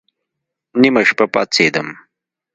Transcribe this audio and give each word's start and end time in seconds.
نيمه 0.79 1.01
شپه 1.09 1.25
پاڅېدم. 1.33 1.87